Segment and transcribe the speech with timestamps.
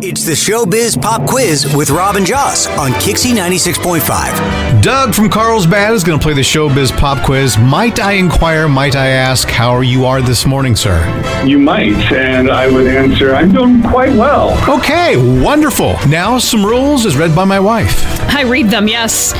[0.00, 4.82] It's the Showbiz Pop Quiz with Rob and Joss on KyXy 96.5.
[4.82, 7.56] Doug from Carlsbad is going to play the Showbiz Pop Quiz.
[7.56, 11.00] Might I inquire, might I ask how are you are this morning, sir?
[11.46, 14.52] You might, and I would answer, I'm doing quite well.
[14.68, 15.96] Okay, wonderful.
[16.08, 18.02] Now, some rules as read by my wife.
[18.34, 19.32] I read them, yes.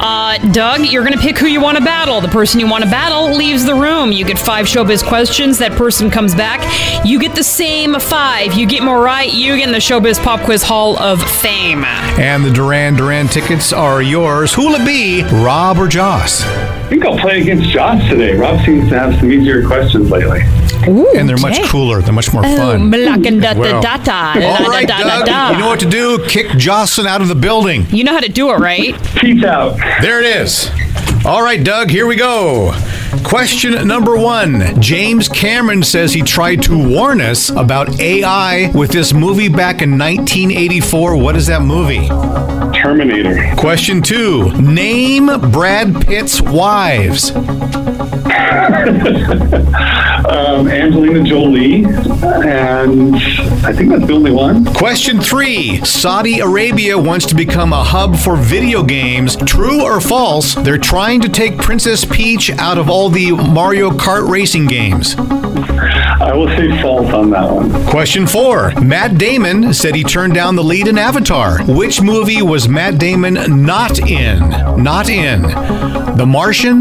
[0.00, 2.20] Uh, Doug, you're going to pick who you want to battle.
[2.20, 4.10] The person you want to battle leaves the room.
[4.10, 5.58] You get five showbiz questions.
[5.58, 6.64] That person comes back.
[7.04, 8.54] You get the same five.
[8.54, 9.32] You get more right.
[9.32, 11.82] You get in the Showbiz Pop Quiz Hall of Fame.
[11.84, 14.54] And the Duran Duran tickets are yours.
[14.54, 16.44] Who'll it be, Rob or Joss?
[16.44, 18.36] I think I'll play against Joss today.
[18.36, 20.42] Rob seems to have some easier questions lately.
[20.86, 22.00] Ooh, And they're much cooler.
[22.00, 22.92] They're much more Oh, fun.
[22.92, 24.86] blakandata-data, All right.
[24.86, 25.54] Doug.
[25.54, 26.24] You know what to do.
[26.28, 27.84] Kick Jocelyn out of the building.
[27.90, 28.94] You know how to do it, right?
[29.16, 29.78] Peace out.
[30.00, 30.70] There it is.
[31.26, 32.70] All right, Doug, here we go.
[33.24, 39.12] Question number one James Cameron says he tried to warn us about AI with this
[39.12, 41.16] movie back in 1984.
[41.16, 42.08] What is that movie?
[42.78, 43.54] Terminator.
[43.56, 47.30] Question two Name Brad Pitt's wives.
[50.28, 53.14] Um, Angelina Jolie, and
[53.64, 54.64] I think that's the only one.
[54.74, 59.36] Question three Saudi Arabia wants to become a hub for video games.
[59.36, 60.54] True or false?
[60.54, 65.14] They're trying to take Princess Peach out of all the Mario Kart racing games.
[65.70, 67.70] I will say false on that one.
[67.86, 71.62] Question four Matt Damon said he turned down the lead in Avatar.
[71.64, 74.38] Which movie was Matt Damon not in?
[74.82, 75.42] Not in.
[75.42, 76.80] The Martian,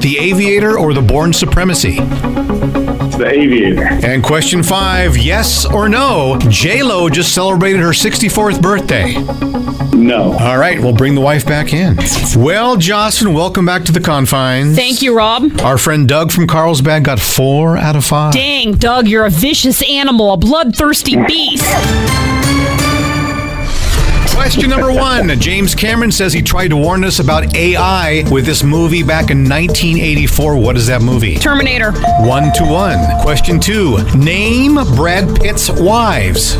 [0.00, 1.96] The Aviator, or The Bourne Supremacy?
[1.98, 3.84] The Aviator.
[4.06, 6.38] And question five Yes or no?
[6.48, 9.14] J-Lo just celebrated her 64th birthday.
[9.98, 10.32] No.
[10.38, 11.96] All right, we'll bring the wife back in.
[12.36, 14.76] Well, Jocelyn, welcome back to the confines.
[14.76, 15.60] Thank you, Rob.
[15.60, 18.32] Our friend Doug from Carlsbad got four out of five.
[18.32, 21.66] Dang, Doug, you're a vicious animal, a bloodthirsty beast.
[24.34, 28.62] Question number one James Cameron says he tried to warn us about AI with this
[28.62, 30.56] movie back in 1984.
[30.56, 31.36] What is that movie?
[31.36, 31.90] Terminator.
[32.20, 32.98] One to one.
[33.20, 36.54] Question two Name Brad Pitt's wives.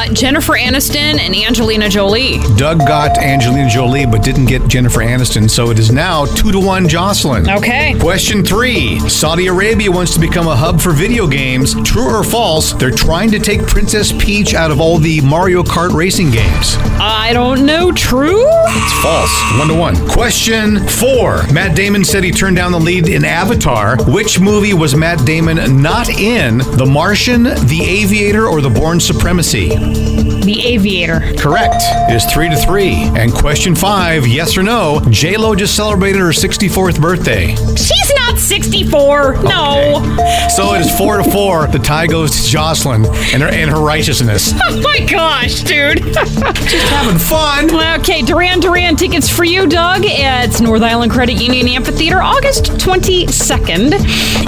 [0.00, 2.38] Uh, Jennifer Aniston and Angelina Jolie.
[2.56, 6.58] Doug got Angelina Jolie but didn't get Jennifer Aniston, so it is now two to
[6.58, 7.50] one Jocelyn.
[7.50, 7.94] Okay.
[8.00, 11.74] Question three Saudi Arabia wants to become a hub for video games.
[11.82, 12.72] True or false?
[12.72, 16.76] They're trying to take Princess Peach out of all the Mario Kart racing games.
[16.98, 17.92] I don't know.
[17.92, 18.46] True?
[18.46, 19.58] It's false.
[19.58, 20.08] One to one.
[20.08, 21.42] Question four.
[21.52, 24.02] Matt Damon said he turned down the lead in Avatar.
[24.04, 26.58] Which movie was Matt Damon not in?
[26.58, 29.89] The Martian, The Aviator, or The Bourne Supremacy?
[29.94, 31.20] The Aviator.
[31.38, 31.82] Correct.
[32.08, 32.94] It is three to three.
[32.94, 34.26] And question five.
[34.26, 35.00] Yes or no?
[35.10, 37.54] J Lo just celebrated her 64th birthday.
[37.76, 39.42] She's not 64.
[39.42, 40.16] No.
[40.54, 41.66] So it is four to four.
[41.68, 44.52] The tie goes to Jocelyn and her and her righteousness.
[44.72, 45.98] Oh my gosh, dude.
[46.12, 47.70] Just having fun.
[48.00, 50.02] okay, Duran Duran tickets for you, Doug.
[50.04, 53.90] It's North Island Credit Union Amphitheater, August 22nd.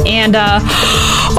[0.07, 0.61] And uh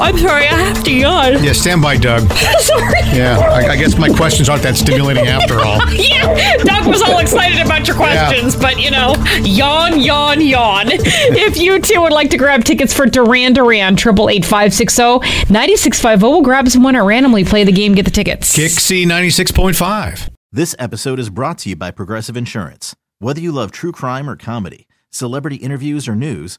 [0.00, 1.44] I'm sorry, I have to yawn.
[1.44, 2.28] Yeah, stand by, Doug.
[2.58, 2.98] sorry.
[3.12, 5.78] Yeah, I, I guess my questions aren't that stimulating after all.
[5.92, 10.86] Yeah, Doug was all excited about your questions, but you know, yawn, yawn, yawn.
[10.90, 14.94] if you too would like to grab tickets for Duran Duran, triple eight five six
[14.96, 16.32] zero ninety six five zero.
[16.32, 18.56] We'll grab someone or randomly play the game, get the tickets.
[18.56, 20.30] KyXy 96.5.
[20.50, 22.94] This episode is brought to you by Progressive Insurance.
[23.18, 26.58] Whether you love true crime or comedy, celebrity interviews or news,